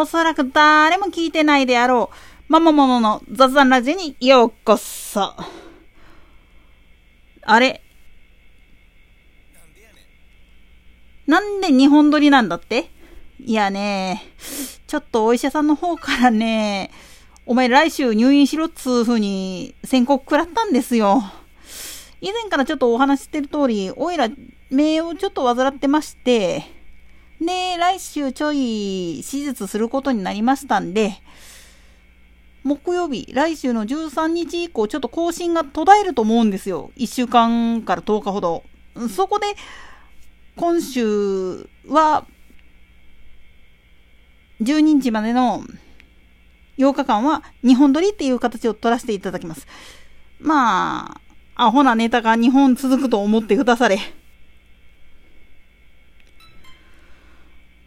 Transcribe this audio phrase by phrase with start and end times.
[0.00, 2.10] おそらく誰も聞いてないであろ
[2.48, 5.34] う、ママモノの雑談ラジオにようこそ。
[7.42, 7.82] あれ？
[11.26, 12.90] なんで日本撮りなんだって？
[13.40, 14.22] いやね、
[14.86, 16.92] ちょっとお医者さんの方からね、
[17.44, 21.24] お前来週入院しろっつう風に宣告食らったんですよ。
[22.20, 24.28] 以前からちょっとお話ししてる通り、おいら、
[24.70, 26.64] 目をちょっと患ってまして、
[27.40, 31.20] で、来週ちょい手術することになりましたんで、
[32.64, 36.90] 木曜日、来週の13日以降、ちょっと更新が途絶えると思うんですよ。
[36.96, 38.64] 1週間から10日ほど。
[39.14, 39.46] そこで、
[40.56, 42.26] 今週は、
[44.60, 45.62] 12日までの
[46.78, 49.66] 8日間は日本撮りっていう形を取らせていただきます。
[50.40, 51.20] ま
[51.56, 53.98] あ、アホなネタが2本続くと思ってくだされ。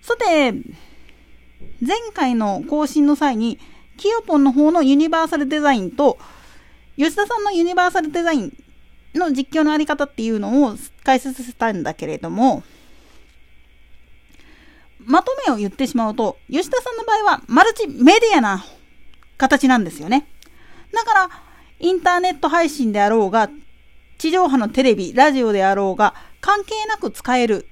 [0.01, 0.53] さて、
[1.79, 3.59] 前回の更新の際に、
[3.97, 6.17] キヨポンの方のユニバーサルデザインと、
[6.97, 8.57] 吉田さんのユニバーサルデザイン
[9.13, 12.63] の実況のあり方っていうのを解説したんだけれども、
[15.05, 18.63] まとめを言ってしまうと、吉田さんの場合はマルチメディアな
[19.37, 20.27] 形なんですよね。
[20.93, 21.29] だから、
[21.79, 23.49] インターネット配信であろうが、
[24.17, 27.67] 地上波のテレビ、ラジオであろうが、関係なく使える。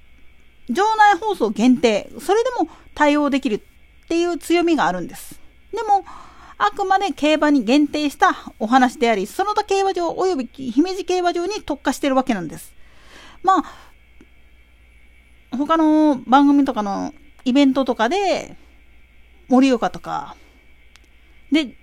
[0.70, 2.10] 場内放送限定。
[2.22, 5.40] それでも対応できるっていう強みがあるんです。
[5.72, 6.06] でも、
[6.58, 12.74] あくまで競馬に限定したお話であり、その他競馬場及び姫路競馬場に特化してるわけなんです。
[13.44, 17.14] まあ、他の番組とかの
[17.46, 18.58] イベントとかで、
[19.48, 20.36] 盛岡とか、
[21.52, 21.76] で、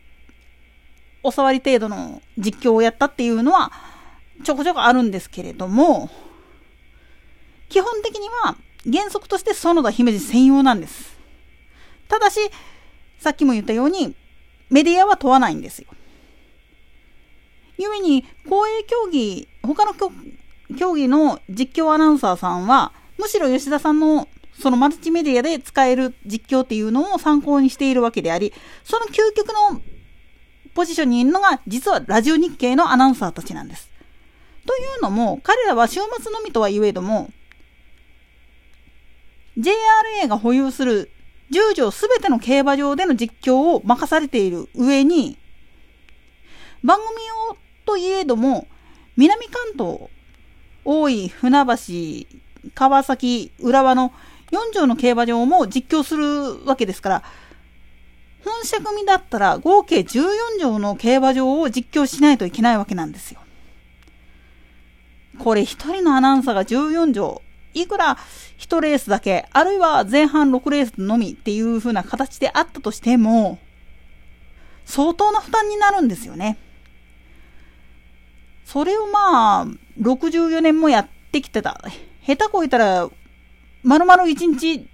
[1.23, 3.73] お触り程度の実況をやったっていうのは、
[4.45, 6.11] ちょこちょこあるんですけれども、
[7.69, 8.57] 基本的には
[8.91, 11.17] 原則として園田姫路専用なんです。
[12.09, 12.39] ただし、
[13.19, 14.15] さっきも言ったように、
[14.70, 15.89] メディアは問わないんですよ。
[17.79, 19.95] ゆえに、公営競技、他の
[20.79, 28.52] 競技の実況アナウンサーさんは、むしろ吉田さんのそのマルチメディアで使える実況っていうのを参考にしているわけであり、
[28.85, 29.80] その究極の
[30.75, 33.91] ポジションにいるのが、実はラジオ日経のアナウンサーたちなんです。
[34.67, 37.30] というのも、彼らは週末のみとは言えども、
[39.58, 41.11] JRA が保有する
[41.50, 45.39] 10条すべての競馬場での実況を任されている上に、
[46.83, 47.08] 番組
[47.50, 48.66] をといえども、
[49.16, 50.11] 南関東、
[50.84, 54.12] 大井、船橋、川崎、浦和の
[54.50, 57.22] 4条の競馬場も実況するわけですから、
[58.45, 63.40] 本社組だったら合計14条の競馬場を実況しないといけないわけなんですよ。
[65.39, 67.42] これ一人のアナウンサーが14条
[67.81, 68.17] いくら
[68.59, 73.59] 1レースだけ、あるいは前半6レースのみっていう風な形であったとしても、
[74.85, 76.57] 相当な負担になるんですよね。
[78.64, 79.67] それをまあ、
[80.01, 81.81] 64年もやってきてた。
[82.27, 83.09] 下手こいたら、
[83.83, 84.89] 丸々1日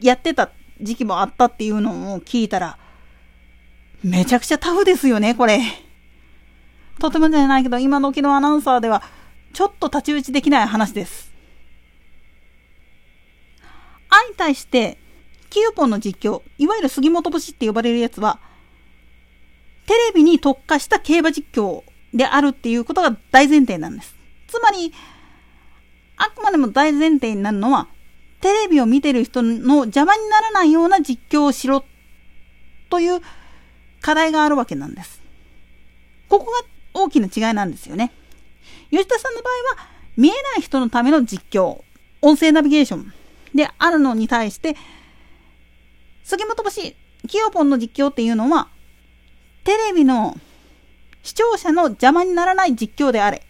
[0.00, 0.50] やってた
[0.80, 2.78] 時期もあったっていうのを聞いたら、
[4.02, 5.60] めちゃくちゃタフですよね、これ。
[6.98, 9.02] とてもじゃないけど、今時のアナウンサーでは、
[9.52, 11.33] ちょっと太刀打ちできない話です。
[14.28, 14.98] に対して、
[15.50, 18.40] キユポンの実況、いわゆる杉本節って呼ばれるやつは、
[19.86, 24.14] テレビに特化した競馬実況であるっていうことが大前提なんです。
[24.48, 24.92] つまり、
[26.16, 27.88] あくまでも大前提になるのは、
[28.40, 31.84] テレビを見てる人の邪魔にならないような実況をしろ
[32.90, 33.20] という
[34.00, 35.22] 課題があるわけなんです。
[36.28, 38.12] ここが大きな違いなんですよね。
[38.90, 41.82] 吉田さんの場合は、見えない人のための実況、
[42.22, 43.12] 音声ナビゲーション、
[43.54, 44.76] であるのに対して、
[46.24, 46.96] 杉本星、
[47.28, 48.68] キヨポンの実況っていうのは、
[49.64, 50.36] テレビの
[51.22, 53.46] 視聴者の邪魔にならない実況であれ。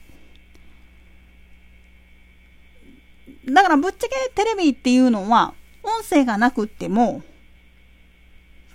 [3.47, 7.23] だからぶっちゃけテレビっていうのは、音声がなくっても、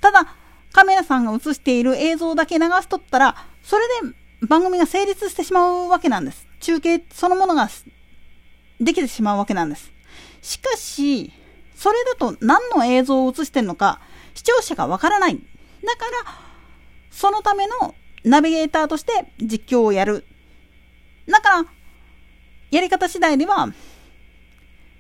[0.02, 0.36] ただ
[0.72, 3.84] カメラさんが映している映像だけ流しとったら、それ
[4.42, 6.48] で番組が成立してしまうわけなんです。
[6.60, 7.70] 中継そのものが
[8.80, 9.92] できてしまうわけなんです。
[10.42, 11.32] しかし、
[11.76, 14.02] それだと何の映像を映してるのか
[14.34, 15.36] 視聴者がわからない。
[15.36, 16.12] だから、
[17.12, 20.26] そのためのナビゲーターとして実況をやる。
[21.28, 21.66] だから、
[22.72, 23.70] やり方次第では、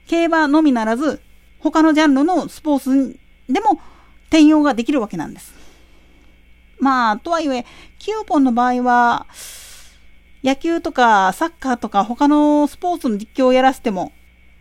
[0.08, 1.22] 競馬のみならず、
[1.60, 3.80] 他のジャンルのスポーツでも
[4.28, 5.54] 転用ができるわけなんです。
[6.80, 7.66] まあ、とはいえ、
[8.00, 9.28] キューポンの場合は、
[10.44, 14.14] 野球とかサッカーとか他のスポーツの実況をやらせても、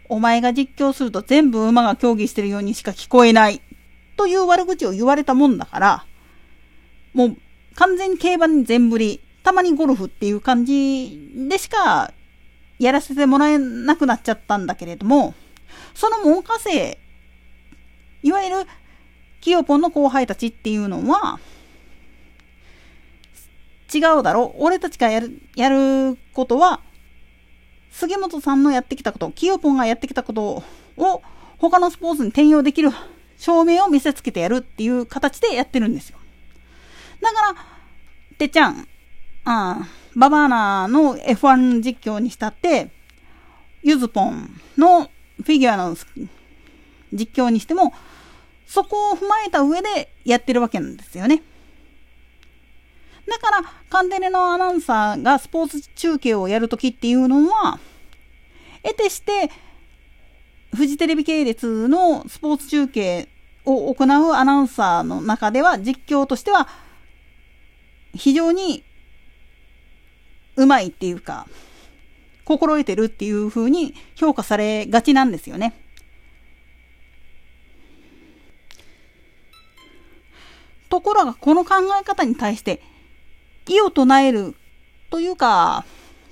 [0.08, 3.60] お前が実況すると全部馬が競技してるようにしか聞こえない。
[4.16, 6.06] という悪口を言われたもんだから、
[7.14, 7.36] もう
[7.74, 12.12] 完全に競馬に全振り、たまにゴルフっていう感じでしか
[12.78, 15.34] やらせてもらえなくなっちゃったんだけれども、
[15.94, 16.98] その門下生、
[18.22, 18.56] いわゆる
[19.40, 21.38] キヨポンの後輩たちっていうのは、
[23.94, 26.80] 違うだろ俺たちがやる、やることは、
[27.98, 30.62] 杉本さんのやってきたこと、キヨポンがやってきたこと
[30.96, 31.22] を
[31.58, 32.90] 他のスポーツに転用できる
[33.36, 36.18] 証明を見せつけてやるっていう形でやってるんですよ。
[37.20, 37.56] だから、
[38.38, 38.86] てっちゃん、
[39.44, 42.92] あババーナの F1 実況にしたって、
[43.82, 45.96] ユズポンのフィギュアの
[47.12, 47.92] 実況にしても、
[48.64, 51.42] そこを踏まえた上でやってるわけなんですよね。
[53.26, 57.80] だから、カンテレのアナウンサーがスポーツ中継をやるときっていうのは、
[58.82, 59.50] 得てして、
[60.74, 63.28] フジテレビ系列のスポーツ中継
[63.64, 66.68] を行うアナウンサーの中では、実況としては、
[68.14, 68.84] 非常に
[70.56, 71.46] うまいっていうか、
[72.44, 75.74] 心得てるっていう風に評価されがちなんですよね。
[80.88, 82.82] ところが、この考え方に対して、
[83.68, 84.54] 異を唱える
[85.10, 85.84] というか、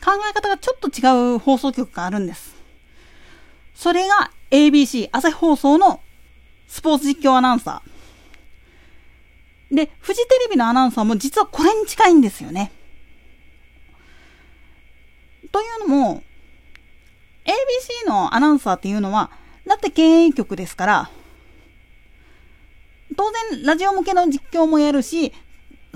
[0.07, 2.55] 考え方がちょっと違う放送局があるんです。
[3.75, 6.01] それが ABC 朝日放送の
[6.69, 9.75] スポーツ実況アナウンサー。
[9.75, 12.71] で、フジテレビのアナウンサーも実はこれに近いんですよね。
[15.51, 16.23] というのも、
[17.45, 19.33] ABC のアナウンサーっていうのは、
[19.67, 21.11] だって経営局ですから、
[23.17, 25.33] 当然ラジオ向けの実況もやるし、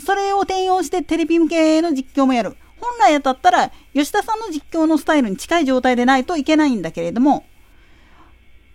[0.04, 2.56] それを転用してテレビ向けの実況もやる。
[2.80, 7.44] 本来だったら、吉田さんの実況のスタイルに近い状態でないといけないんだけれども、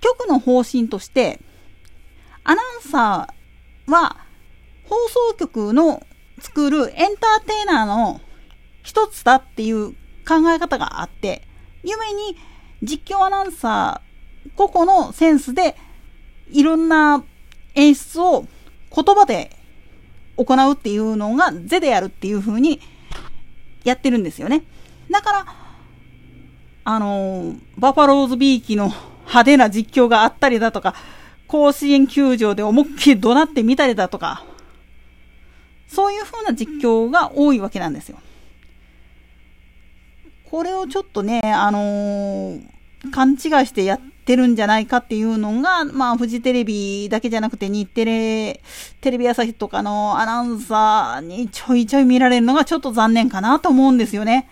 [0.01, 1.39] 局の方針として、
[2.43, 4.17] アナウンサーは
[4.87, 6.03] 放送局の
[6.39, 8.21] 作るエンターテイナーの
[8.83, 9.93] 一つだっていう
[10.27, 11.41] 考え方があって、
[11.83, 12.37] ゆめに
[12.83, 15.75] 実況アナウンサー個々のセンスで
[16.51, 17.23] いろんな
[17.73, 18.45] 演出を
[18.95, 19.49] 言葉で
[20.37, 22.79] 行うっていうのが是でやるっていう風に
[23.85, 24.63] やってるんですよね。
[25.09, 25.45] だから、
[26.83, 28.87] あの、バファローズビーキの
[29.21, 30.93] 派手な実況があったりだとか、
[31.47, 34.43] 甲子園球場で思いっきり怒鳴ってみたりだとか、
[35.87, 38.17] そういう風な実況が多いわけなんですよ。
[40.49, 42.61] これをちょっとね、あのー、
[43.11, 48.59] 勘違いしてやっってるんじゃないかっていうのが、まあ、フジテレビだけじゃなくて、日テレ、
[48.99, 54.49] テレビ朝日とかのアナウンサーにちょいちょい見られるのがちょっと残念かなと思うんですよね。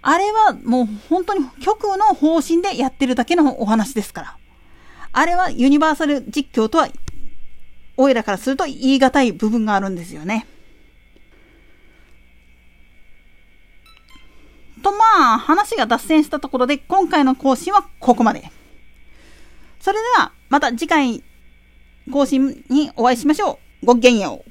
[0.00, 4.36] あれはもう本当に局の方針でやってるだけのお話ですから。
[5.12, 6.88] あれはユニバーサル実況とは、
[7.98, 10.46] おいらからすると言い難い部分があるんですよね。
[14.82, 18.50] とまあ、話が脱線したところで今回の更新はここまで。
[19.80, 21.24] それでは、また次回
[22.12, 23.86] 更新にお会いしましょう。
[23.86, 24.50] ごきげんよう。